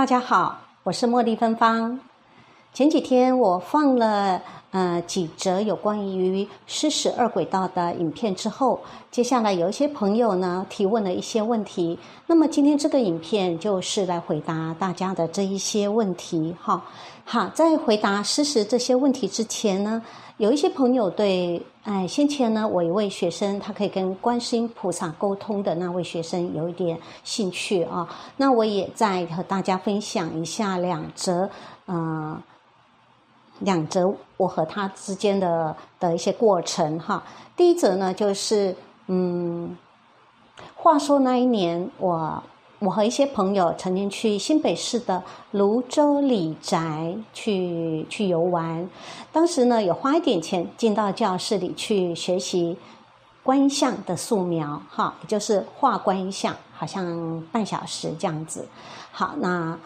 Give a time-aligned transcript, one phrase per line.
[0.00, 2.00] 大家好，我是茉莉芬芳。
[2.72, 4.40] 前几天我放了
[4.72, 8.80] 呃几则有关于失实二轨道的影片之后，
[9.10, 11.98] 接下来有一些朋友呢提问了一些问题。
[12.26, 16.54] 那么今天这个影片就是来回答大家的这一些问题。
[16.60, 16.84] 哈，
[17.24, 20.00] 好，在回答失实这些问题之前呢，
[20.36, 31.50] 有一些朋友对，哎，先前呢我一位学生他可以跟观世音菩萨沟通的那位学生有一点兴趣啊，那我也在和大家分享一下两则，
[31.86, 32.40] 呃。
[33.60, 37.22] 两则我和他之间的的一些过程哈。
[37.56, 38.74] 第一则呢，就是
[39.06, 39.76] 嗯，
[40.74, 42.42] 话说那一年，我
[42.78, 48.88] 我和一些朋友曾经去新北市的泸州李宅去去游玩。
[49.32, 52.76] 当时呢，有花一点钱进到教室里去学习
[53.42, 58.66] 观音像的素描哈，也就是画观音像，好像半小时这样子。
[59.12, 59.78] 好，那。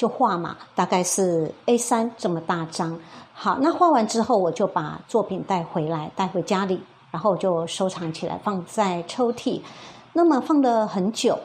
[0.00, 2.98] 就画嘛，大概是 A 三这么大张。
[3.34, 9.60] 好，那画完之后，我就把作品带回来，带回家里，然后就收藏起来，放在抽屉。
[10.14, 11.38] 那么放了很久，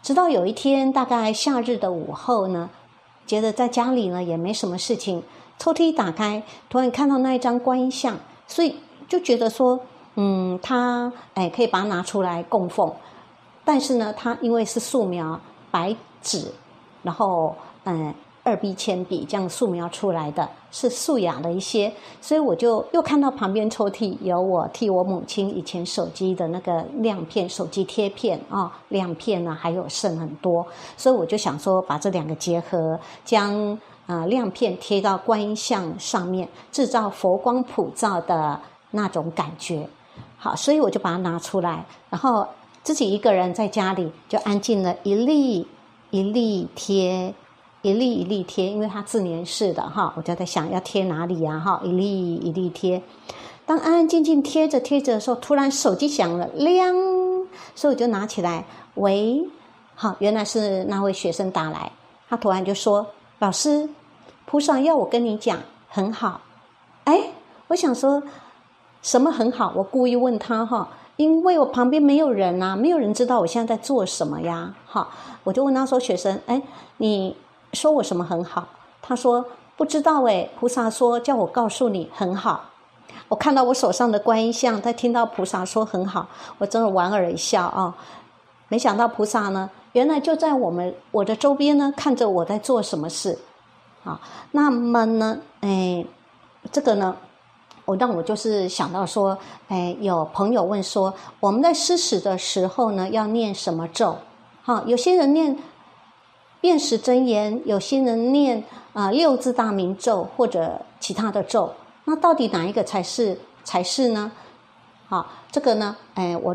[0.00, 2.70] 直到有一天，大概夏日的午后呢，
[3.26, 5.22] 觉得在家里呢也没什么事情，
[5.58, 9.78] 抽屉一打开，突然看到那一张观音像，所以就觉得说，
[10.14, 12.90] 嗯，它哎可以把它拿出来供奉。
[13.62, 15.38] 但是呢，它因为是素描，
[15.70, 16.50] 白纸。
[17.02, 17.54] 然后，
[17.84, 18.12] 嗯，
[18.44, 30.66] 二 B 铅笔这样素描出来的是素雅的一些，所以我就又看到旁边抽屉有我替我母亲以前手机的那个亮片、手机贴片啊，亮片呢还有剩很多，
[30.96, 38.58] 所以我就想说把这两个结合，将啊亮片贴到观音像上面，制造佛光普照的
[38.92, 39.86] 那种感觉。
[40.38, 42.46] 好，所以我就把它拿出来，然后
[42.82, 45.66] 自己一个人在家里就安静了一粒。
[46.10, 47.34] 一粒贴，
[47.82, 53.02] 一粒一粒贴，因为它自粘式的哈，我就在想要贴哪里呀哈，一粒一粒贴。
[53.66, 56.94] 当安安静静贴着贴着的时候，突然手机响了，亮，
[57.74, 58.64] 所以我就拿起来，
[58.94, 59.46] 喂，
[59.94, 61.92] 好，原来是那位学生打来，
[62.28, 63.06] 他突然就说
[63.40, 63.88] ：“老师，
[64.46, 65.58] 菩萨要我跟你讲，
[65.88, 66.40] 很好。”
[67.04, 67.32] 哎，
[67.68, 68.22] 我想说
[69.02, 69.74] 什么很好？
[69.76, 70.88] 我故意问他哈。
[71.18, 74.72] 因为我旁边没有人呐，没有人知道我现在在做什么呀。
[74.86, 75.10] 好，
[75.42, 76.62] 我就问他说：“学生，哎，
[76.98, 77.36] 你
[77.72, 78.68] 说我什么很好？”
[79.02, 79.44] 他说
[79.76, 82.66] ：“不知道哎。”菩萨说：“叫我告诉你很好。”
[83.26, 86.28] 我看到我手上的观音像，他听到菩萨说很好，
[86.58, 87.92] 我真的莞尔一笑啊。
[88.68, 93.36] 没想到菩萨呢，原来就在我们我的周边呢，看着我在做什么事。
[94.04, 94.20] 好，
[94.52, 96.06] 那么呢，哎，
[96.70, 97.16] 这个呢？
[97.88, 99.38] 我让我就是想到说，
[99.68, 104.14] 哎，有朋友问说，我们在施食的时候呢，要念什么咒？
[104.62, 105.58] 好，有些人念
[106.60, 108.62] 辨识真言，有些人念
[108.92, 111.72] 啊六字大明咒或者其他的咒。
[112.04, 114.30] 那到底哪一个才是才是呢？
[115.08, 116.54] 好，这个呢，哎，我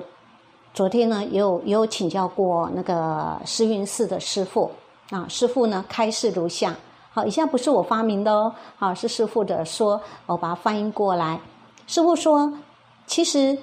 [0.71, 4.69] 昨天呢也有也有请教过那个诗云寺的师傅
[5.09, 6.75] 啊，师傅呢开示如下。
[7.15, 11.39] 好，以下不是我发明的哦，好是师傅的说，我把它翻译过来。
[11.85, 12.51] 师傅说，
[13.05, 13.55] 其实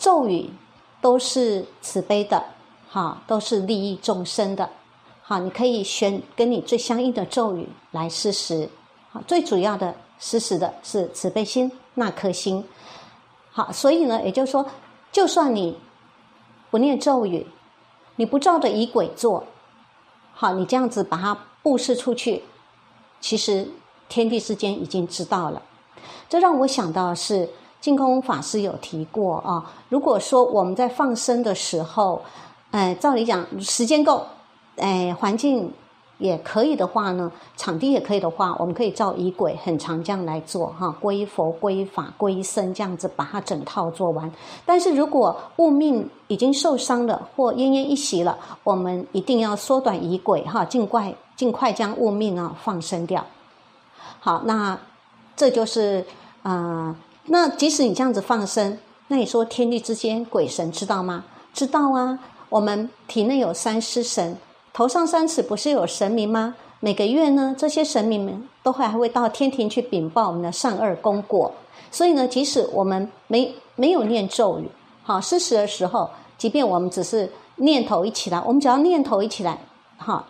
[0.00, 0.50] 咒语
[1.00, 2.44] 都是慈悲的，
[2.88, 4.68] 好都是利益众生的，
[5.22, 8.68] 好你可以选跟你最相应的咒语来施食。
[9.12, 12.64] 好，最主要的施食的是慈悲心那颗心。
[13.52, 14.66] 好，所以呢，也就是说，
[15.12, 15.78] 就算你
[16.68, 17.46] 不念咒语，
[18.16, 19.44] 你不照着仪轨做，
[20.34, 22.42] 好，你这样子把它布施出去。
[23.20, 23.68] 其实
[24.08, 25.62] 天地之间已经知道了，
[26.28, 27.48] 这让我想到是
[27.80, 29.72] 净空法师有提过啊。
[29.88, 32.22] 如果说我们在放生的时候，
[32.70, 34.24] 哎，照理讲时间够，
[34.76, 35.72] 哎，环境
[36.18, 44.30] 也可以的话呢，场地也可以的话，我们可以照仪轨很长这样来做哈，皈依佛、皈依法、皈依僧这样子把它整套做完。
[44.66, 51.14] 但是如果物命已经受伤了或奄奄一息了，我们一定要缩短仪轨哈，尽快。
[51.38, 53.24] 尽快将物命啊放生掉。
[54.20, 54.78] 好，那
[55.36, 56.04] 这就是
[56.42, 56.94] 呃
[57.26, 58.76] 那即使你这样子放生，
[59.06, 61.24] 那你说天地之间鬼神知道吗？
[61.54, 62.18] 知道啊。
[62.50, 64.36] 我们体内有三尸神，
[64.72, 66.54] 头上三尺不是有神明吗？
[66.80, 71.52] 每个月呢，这些神明们都会还会到天庭去禀报我们的善恶功果。
[71.90, 74.68] 所以呢，即使我们没没有念咒语，
[75.02, 79.58] 好施食的时候，即便我们只是念头一起来，我们只要念头一起来，
[79.98, 80.24] 哈，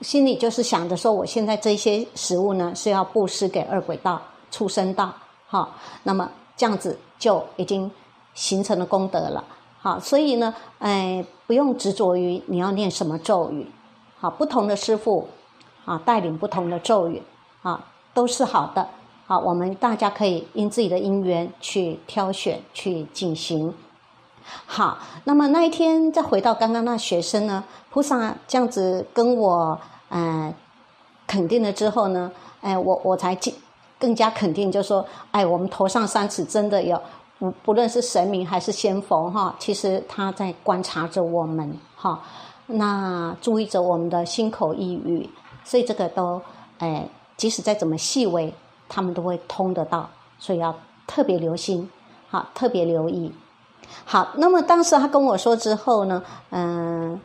[0.00, 4.20] 心里就是想着说，我现在这些食物呢是要布施给二鬼道、
[4.50, 5.12] 畜生道，
[5.46, 5.68] 哈，
[6.04, 7.90] 那么这样子就已经
[8.32, 9.44] 形成了功德了。
[9.78, 13.66] 好，所以呢，哎，不用执着于你要念什么咒语，
[14.18, 15.28] 好，不同的师傅，
[15.84, 17.22] 啊，带领不同的咒语，
[17.62, 18.88] 啊，都是好的，
[19.26, 23.74] 好，我们大家可以因自己的因缘去挑选去进行。
[24.66, 29.78] 好，那么那一天再回到刚刚那学生呢，菩萨这样子跟我，
[30.10, 30.52] 嗯，
[31.26, 33.36] 肯定了之后呢，哎，我我才
[33.98, 37.00] 更加肯定，就说，哎，我们头上三尺真的有。
[37.38, 42.22] 不不论是神明还是仙佛哈，其实他在观察着我们哈，
[42.66, 45.26] 那注意着我们的心口意语，
[45.64, 46.42] 所以这个都
[46.80, 47.08] 哎，
[47.38, 48.52] 即使再怎么细微，
[48.90, 51.90] 他们都会通得到，所以要特别留心，
[52.28, 53.32] 好，特别留意。
[54.04, 57.20] 好，那么当时他跟我说之后呢，嗯，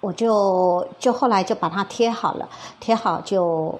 [0.00, 2.48] 我就就后来就把它贴好了，
[2.80, 3.78] 贴好就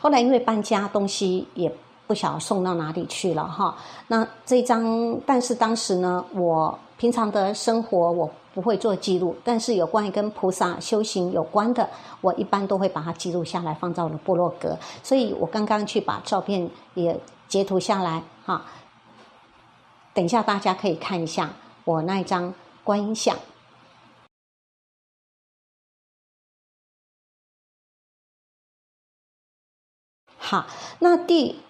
[0.00, 1.72] 后来因为搬家，东西也。
[2.08, 3.74] 不晓送到哪里去了哈。
[4.06, 11.90] 那这张，但是当时呢，我平常的生活我不会做记录，但是有关于跟菩萨修行有关的，
[12.20, 14.78] 我一般都会把它记录下来，放在我的部落格。
[15.02, 17.18] 所以我刚刚去把照片也
[17.48, 18.64] 截图下来哈。
[20.14, 21.50] 等一下大家可以看一下
[21.84, 23.36] 我那一张观音像。
[30.38, 30.66] 好，
[31.00, 31.60] 那第。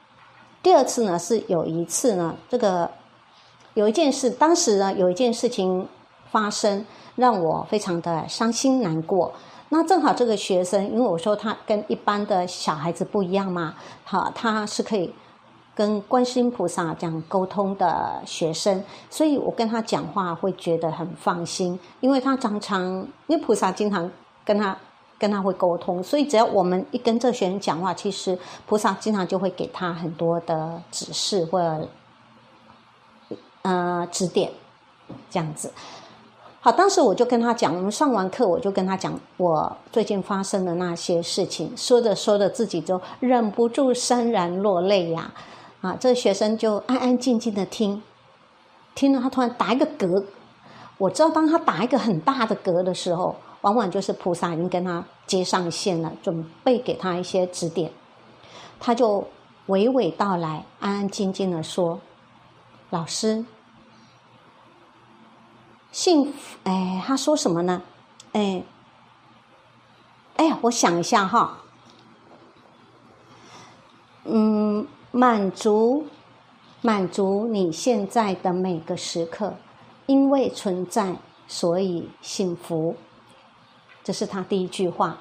[0.63, 2.91] 第二次呢，是有一次呢，这个
[3.75, 5.89] 有一件事，当时呢有一件事情
[6.33, 6.85] 发生，
[7.15, 9.33] 让我非常的伤心难过。
[9.69, 15.15] 那正好这个学生，因为我说他跟一般的小孩子不一样嘛，好，他是可以
[15.77, 22.83] 跟观世音菩萨这样沟通的学生，所以我跟他讲话会觉得很放心，因为他常常，
[23.29, 24.11] 因为菩萨经常
[24.45, 24.77] 跟他。
[25.19, 31.89] 跟他会沟通，所以只要我们一跟这学生讲话，其实菩萨经常就会给他很多的指示或者
[33.63, 34.53] 呃指点，
[35.31, 35.73] 这样子。
[36.61, 45.33] 好，当时我就跟他讲，我们上完课，我就跟他讲我最近发生的那些事情，说着说着自己就忍不住潸然落泪呀！
[45.81, 48.03] 啊这个学生就安安静静的听，
[48.95, 50.25] 听了他突然打一个嗝，
[50.99, 53.37] 我知道当他打一个很大的嗝的时候。
[53.63, 57.91] 往往就是菩萨已经跟他接上线了，准备给他一些指点，
[58.79, 59.27] 他就
[59.67, 61.99] 娓娓道来，安安静静的说
[62.91, 63.45] ：“老师，
[65.91, 67.83] 幸福。”哎，他说什么呢？
[68.35, 68.63] 哎，
[70.37, 71.59] 哎呀，我想一下哈，
[74.23, 74.87] 嗯，
[75.17, 76.05] 满足，
[76.83, 79.55] 满足你现在的每个时刻，
[80.05, 81.17] 因为存在，
[81.49, 82.95] 所以幸福。
[84.05, 85.17] 这是他第一句话，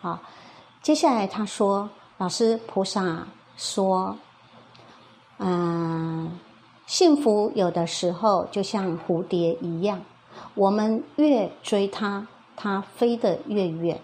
[0.00, 0.20] 好，
[0.80, 4.16] 接下来他说：“老师，菩萨说，
[5.38, 6.38] 嗯，
[6.86, 10.00] 幸福有的时候就像蝴蝶一样，
[10.54, 13.96] 我们越追它，它飞得越远；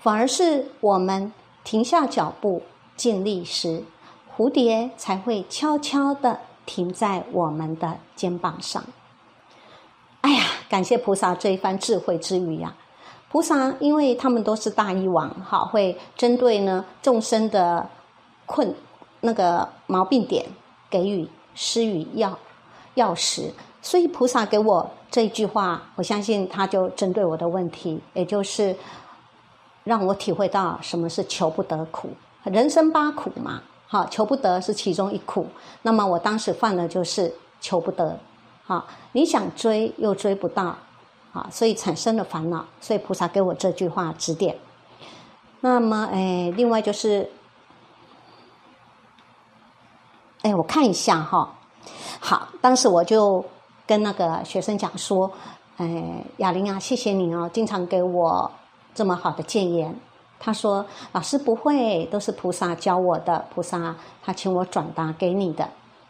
[0.00, 2.60] 反而是我们停下脚步，
[2.96, 3.84] 尽力时，
[4.36, 8.82] 蝴蝶才会悄悄的停在我们的肩膀上。”
[10.22, 12.74] 哎呀，感谢菩萨这一番智慧之语呀！
[13.30, 17.86] 菩萨，因为他们都是大医王，好会针对呢众生的
[18.46, 18.74] 困
[19.20, 20.46] 那个毛病点
[20.88, 22.38] 给予施予药
[22.94, 28.74] 药食，所以菩萨给我这一句话，我相信他就针对我的问题，也就是
[29.82, 32.08] 让我体会到什么是求不得苦，
[32.44, 33.60] 人生八苦嘛，
[33.94, 35.46] 好求不得是其中一苦，
[35.82, 38.18] 那么我当时犯的就是求不得，
[38.64, 40.74] 好你想追又追不到。
[41.32, 44.56] 啊，所以产生了烦恼，所以菩萨给我这句话指点。
[45.60, 47.28] 那么，哎，另外就是，
[50.42, 51.56] 哎，我看一下哈。
[52.20, 53.44] 好，当时我就
[53.86, 55.30] 跟那个学生讲说，
[55.76, 58.50] 哎，哑铃啊，谢谢你哦，经常给我
[58.92, 59.94] 这么好的建言。
[60.44, 65.66] 他说，老师不会，都是菩萨教我的，菩萨他请我转达给你的。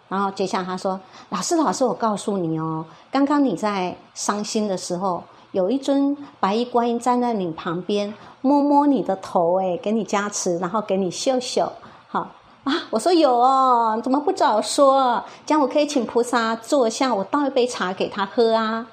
[0.08, 0.98] 然后接下来他说
[1.30, 5.22] ：“老师，老师，我告诉你哦，刚刚你在伤心的时候，
[5.52, 11.70] 有一尊白衣观音站在你旁边，摸摸你的头，哎，给你加持，然后给你秀秀，
[12.08, 12.28] 好
[12.64, 12.72] 啊。
[12.90, 15.22] 我说有哦，怎么不早说？
[15.46, 18.86] 这样我可以请菩萨坐下，我倒一杯茶给他喝啊。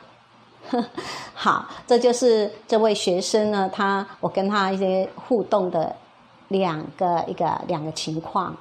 [1.33, 5.95] 好，这就是这位学生呢，他我跟他一些互动的
[6.49, 8.55] 两个一个两个情况。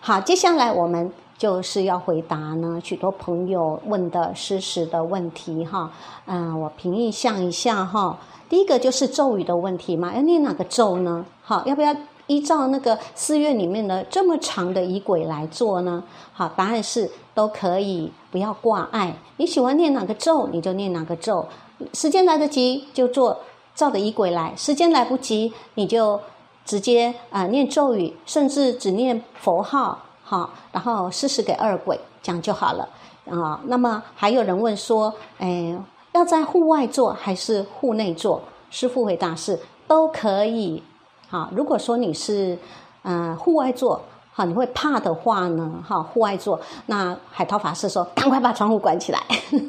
[0.00, 5.90] 好，接下来我们就是要回答呢许多朋友问的事实的问题哈。
[6.26, 8.18] 嗯，我凭印象一下哈。
[8.48, 11.24] 第一个就是咒语的问题嘛，要念哪个咒呢？
[11.42, 11.94] 好，要不要
[12.26, 16.02] 依照那个寺院里面的这么长的仪轨来做呢？
[16.32, 19.14] 好，答案是都可以，不要挂碍。
[19.36, 21.46] 你喜欢念哪个咒，你就念哪个咒。
[21.92, 23.40] 时间来得及就做
[23.74, 26.18] 照着仪轨来，时间来不及你就
[26.64, 32.88] 直接啊念咒语，甚至只念佛号，好，然后施施给二鬼，这样就好了
[33.30, 33.60] 啊。
[33.66, 35.78] 那么还有人问说，哎，
[36.12, 38.40] 要在户外做还是户内做？
[38.70, 40.82] 师父回答是都可以。
[41.28, 42.58] 好，如果说你是
[43.02, 44.00] 嗯户外做，
[44.36, 49.18] 好，你会怕的话呢，哈，户外做，那海涛法师说， 赶快把窗户关起来。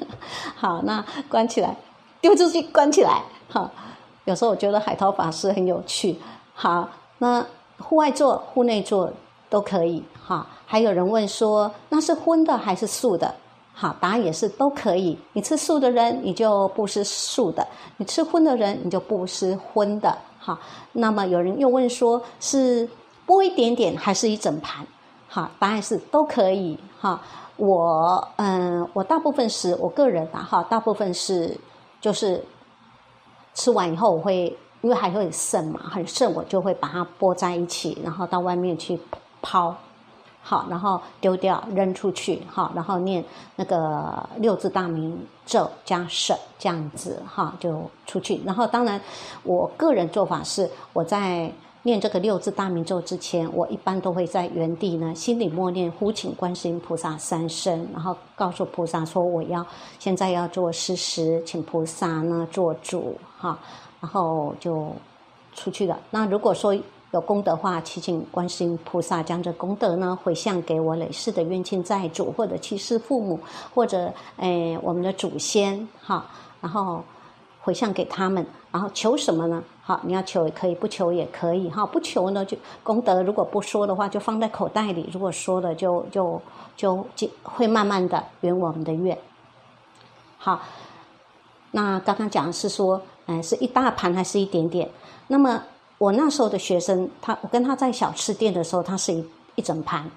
[0.58, 1.74] 好，那关起来。
[2.20, 3.72] 丢出去关起来，哈。
[4.26, 6.20] 有时候我觉得海涛法师很有趣，
[6.54, 6.90] 好。
[7.20, 7.42] 那
[7.78, 9.10] 户外做、户内做
[9.50, 10.46] 都可以，哈。
[10.66, 13.34] 还有人问说，那是荤的还是素的？
[13.74, 15.18] 好，答案也是都可以。
[15.32, 17.64] 你吃素的人，你就不吃素的；
[17.96, 20.18] 你吃荤的人，你就不吃荤的。
[20.38, 20.60] 好，
[20.92, 22.90] 那么有人又问说，是
[23.28, 24.88] 剥一点点还是一整盘？
[25.28, 26.80] 好，答案是都可以。
[27.00, 27.22] 哈，
[27.58, 31.56] 我嗯，我大部分是我个人的哈，大部分是。
[32.00, 32.42] 就是
[33.56, 38.98] 吃完以后，我会因为还会剩嘛，很剩，我就会把它剥在一起，然后到外面去
[39.42, 39.76] 抛，
[40.44, 48.40] 好，然后丢掉扔出去，好，然后念那个六字大明咒加省这样子，哈，就出去。
[48.46, 49.02] 然后当然，
[49.42, 51.52] 我个人做法是我在。
[51.84, 59.66] 念这个六字大明咒之前，我一般都会在原地呢，心里默念呼请观世音菩萨三声，然后告诉菩萨说我要
[59.98, 63.58] 现在要做施食，请菩萨呢做主哈，
[64.02, 64.92] 然后就
[65.54, 65.98] 出去了。
[66.10, 66.76] 那如果说
[67.12, 73.40] 有功德话，祈请观世音菩萨将这功德呢回向给我累世的冤亲债主，或者去世父母，
[73.74, 76.26] 或者诶我们的祖先哈，
[76.60, 77.02] 然后。
[77.68, 79.62] 回向给他们，然后求什么呢？
[79.82, 81.70] 好，你要求也可以，不求也可以。
[81.70, 86.42] 哈，不求呢，就功德如果不说的话，就放在口袋里；如果说了，就就
[86.78, 89.18] 就就会慢慢的圆我们的愿。
[90.38, 90.62] 好，
[91.72, 94.90] 那刚刚讲的是说，嗯，是一大盘还是一点点？
[95.28, 95.62] 那么
[95.98, 100.10] 我那时候的学生，他我跟他在小吃店的时候，他是一一整盘，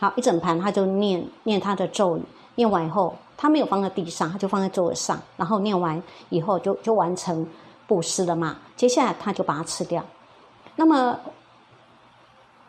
[0.00, 2.22] 好，一整盘他就念念他的咒语，
[2.56, 3.14] 念完以后。
[3.38, 7.46] 他没有放在地上，他就放在桌子上，然后念完以后就就完成
[7.86, 8.56] 布施了嘛。
[8.74, 10.02] 接下来他就把它吃掉。
[10.74, 11.20] 那么，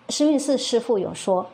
[0.10, 1.46] 施运寺师傅有说，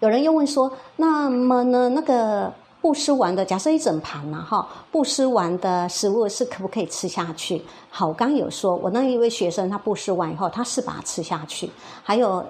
[0.00, 2.52] 有人又问说，那么呢，那个
[2.82, 7.64] 布施完的，假设一整盘嘛，哈，布施完的食物是可不可以吃下去？
[7.88, 11.70] 好，我刚有说，我那一位学生他布施完以后，他是把它吃下去。
[12.02, 12.44] 还有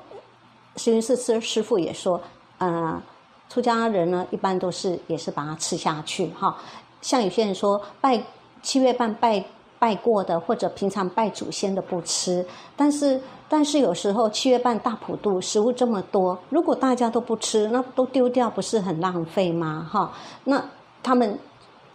[0.75, 2.21] 施运寺师师傅也说，
[2.59, 3.01] 呃。
[3.49, 6.57] 出家人呢，一般都是也是把它吃下去哈。
[7.01, 8.23] 像有些人说拜
[8.63, 9.43] 七月半拜
[9.79, 12.45] 拜过的，或者平常拜祖先的不吃。
[12.77, 19.89] 但是但是有时候七月半大普度食物这么多，如果大家都不吃，那都丢掉，不是很浪费吗？
[19.91, 20.13] 哈，
[20.45, 20.63] 那
[21.03, 21.39] 他们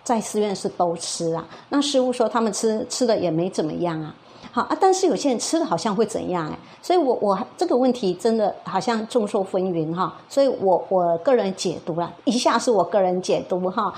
[0.04, 1.46] 在寺院是都吃啊。
[1.70, 4.16] 那师傅说他们吃吃的也没怎么样啊。
[4.56, 13.92] 好啊，但是有些人吃了好像会怎样哎，所以我我这个问题真的好像众说纷纭哈，所以我我个人解读了一下，是我个人解读哈，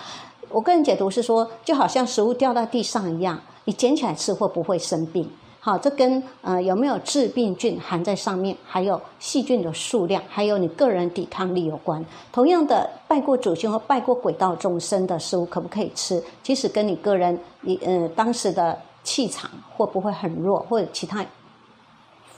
[0.50, 5.30] 我个人解读是说，就好像食物掉到地上一样，你捡起来吃会不会生病？
[5.60, 12.02] 好，这跟呃有没有致病菌含在上面，还有细菌的数量，还有你个人抵抗力有关。
[12.32, 16.24] 同样的，拜过祖先和拜过鬼道众生的食物可不可以吃？
[16.42, 18.80] 其实跟你个人你呃当时的。
[19.06, 21.26] 气场会不会很弱，或者其他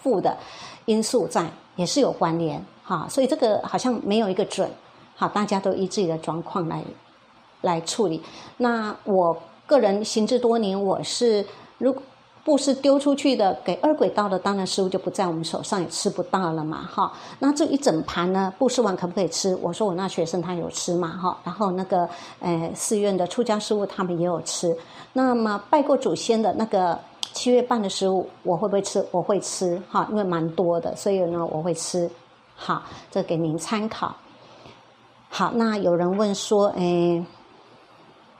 [0.03, 0.37] 负的
[0.85, 3.07] 因素在，也是有关联哈。
[3.09, 4.69] 所以这个好像没有一个准，
[5.15, 6.83] 好，大家都依自己的状况来
[7.61, 8.21] 来处理。
[8.57, 11.43] 那我个人行之多年，我是
[11.79, 11.95] 如。
[12.47, 17.11] 布施丢出去的给二轨道的，当然食物就不在我们手上，也吃不到了嘛，哈。
[17.39, 19.53] 那这一整盘呢，布施完可不可以吃？
[19.61, 21.37] 我说我那学生他有吃嘛，哈。
[21.43, 22.07] 然后那个
[22.39, 24.73] 呃寺院的出家师傅他们也有吃。
[25.11, 26.97] 那么拜过祖先的那个
[27.33, 29.05] 七月半的食物，我会不会吃？
[29.11, 32.09] 我会吃，哈，因为蛮多的，所以呢我会吃。
[32.55, 34.15] 好，这给您参考。
[35.27, 37.21] 好，那有人问说，哎。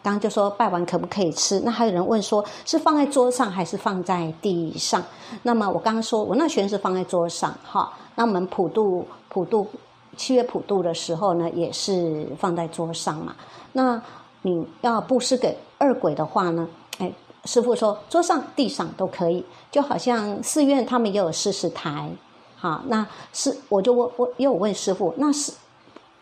[0.08, 1.60] 刚刚就说拜完可不可以吃？
[1.66, 5.04] 那还有人问说，是放在桌上还是放在地上？
[5.44, 7.92] 那么我刚刚说，我那学是放在桌上，哈。
[8.16, 9.68] 那我们普渡普渡
[10.16, 13.36] 七月普渡的时候呢，也是放在桌上嘛。
[13.74, 14.02] 那
[14.44, 16.66] 你要布施给二鬼的话呢，
[17.00, 17.12] 哎，
[17.44, 22.10] 师傅说桌上、地上都可以，就好像寺院他们也有施食台，
[22.56, 25.52] 好，那是我就问我又问师傅，那是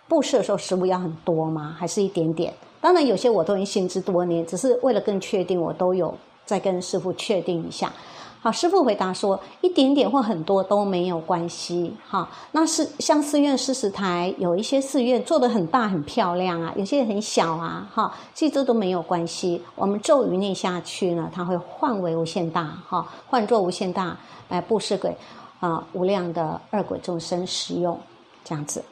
[0.07, 1.75] 布施的时候食物要很多吗？
[1.77, 2.51] 还是一点点？
[2.85, 6.13] 当然有些我都已经心知多年，只是为了更确定，我都有
[6.45, 7.91] 再跟师傅确定一下。
[8.39, 11.91] 好，师傅回答说，一点点或很多都没有关系。
[12.07, 17.89] 哈，那是像寺院四十台，有一些寺院做的很大很漂亮啊，有些很小啊。
[17.91, 19.59] 哈，其实这都没有关系。
[19.73, 22.71] 我们咒语念下去呢，它会换为无限大。
[22.87, 24.15] 哈，换作无限大
[24.49, 25.17] 来布施给
[25.59, 27.99] 啊无量的二鬼众生使用，
[28.43, 28.83] 这样子。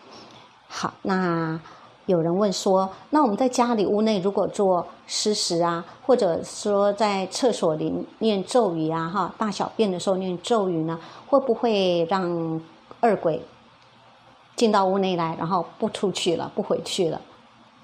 [0.67, 1.59] 好，那。
[2.05, 12.61] 有人问说：“那我们在家里屋内如果做施食啊，或者说在厕所里念咒语啊，哈，大小便的时候念咒语呢，会不会让
[12.99, 13.41] 二鬼
[14.57, 17.21] 进到屋内来，然后不出去了，不回去了？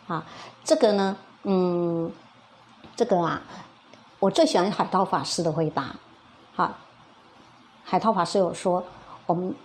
[0.07, 0.25] 啊，
[0.65, 2.11] 这个呢，嗯，
[2.97, 3.41] 这个啊，
[4.19, 5.95] 我最喜欢海涛法师的回答。
[6.53, 6.69] 好，
[7.85, 8.83] 海涛法师有说，
[9.25, 9.55] 我们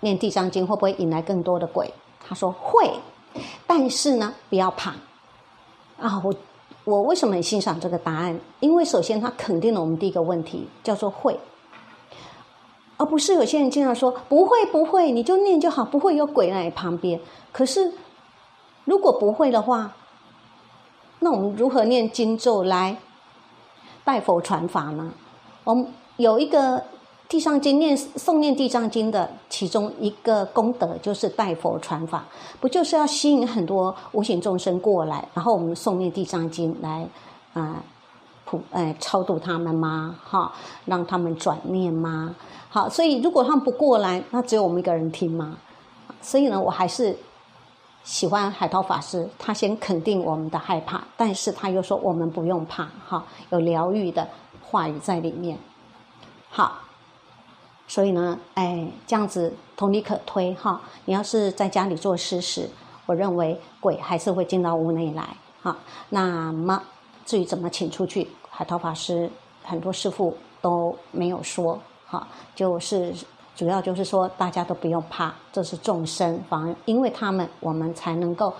[0.00, 1.88] 念地藏经会不会引来更多的鬼？
[2.18, 2.92] 他说会。”
[3.66, 4.90] 但是呢，不要怕
[6.00, 6.22] 啊！
[6.24, 6.34] 我
[6.84, 8.38] 我为什么很欣赏这个答案？
[8.60, 11.38] 因为首先他肯定了我们第一个问题，叫做会，
[12.96, 17.20] 而不是有些人经常说不会不会，你就念就好，不会有鬼在旁边。
[17.52, 17.92] 可是
[18.84, 19.94] 如果不会的话，
[21.20, 22.96] 那我们如何念经咒来
[24.04, 25.12] 拜佛传法呢？
[25.64, 26.84] 我们有一个。
[27.28, 32.24] 地藏经念诵念地藏经的其中一个功德就是代佛传法，
[32.58, 37.06] 不就是要吸引很多无形众生过来，然后我们诵念地藏经来
[37.52, 37.82] 啊
[38.46, 40.16] 普哎超度他们吗？
[40.24, 40.50] 哈，
[40.86, 42.34] 让他们转念吗？
[42.70, 45.58] 好，所以如果他们不过来，那只有我们一个人听吗？
[46.22, 47.14] 所以呢，我还是
[48.04, 54.26] 喜欢海涛法师，他先肯定我们的害怕，但是他又说我们不用怕，哈，有疗愈的
[54.62, 55.58] 话语在里面。
[56.48, 56.87] 好。
[57.88, 60.78] 所以呢，哎，这样子同理可推哈。
[61.06, 62.68] 你要是在家里做事时，
[63.06, 65.26] 我认为鬼还是会进到屋内来
[65.62, 65.74] 哈。
[66.10, 66.82] 那么
[67.24, 69.30] 至于怎么请出去，海涛法师
[69.64, 72.28] 很多师傅都没有说哈。
[72.54, 73.14] 就是
[73.56, 78.52] 主要就是说，大家都不用怕，这是众生，反而因为他们，我们才能够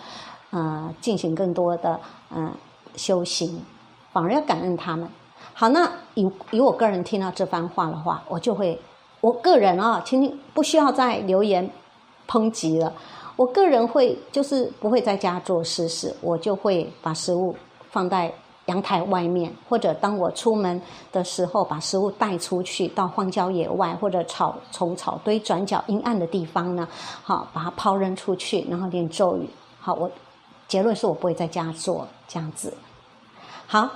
[0.48, 2.00] 呃进行更多的
[2.34, 2.50] 嗯
[2.96, 3.62] 修行，
[4.10, 5.06] 反而要感恩他们。
[5.52, 8.80] 好，那以以我个人听到这番话的话，我就会。
[9.20, 11.68] 我个人啊，请你不需要再留言
[12.28, 12.92] 抨击了。
[13.36, 17.54] 我个人会就是不会在家做事事，我就会把食物
[17.90, 18.32] 放在
[18.66, 20.80] 阳台外面，或者当我出门
[21.12, 26.86] 的时候，把食物带出去到荒郊野外或者草丛草堆转角阴暗的地方呢，
[27.22, 29.48] 好把它抛扔出去，然后念咒语。
[29.80, 30.10] 好，我
[30.66, 32.74] 结论是我不会在家做这样子。
[33.66, 33.88] 好，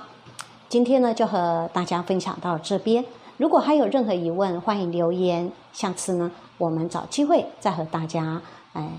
[0.69, 3.03] 今天呢就和大家分享到这边。
[3.37, 5.51] 如果还有任何疑问，欢迎留言。
[5.71, 8.41] 下次呢，我们找机会再和大家
[8.73, 8.89] 哎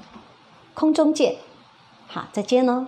[0.74, 1.36] 空中见。
[2.08, 2.86] 好，再见喽。